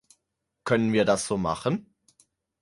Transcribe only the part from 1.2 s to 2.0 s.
so machen?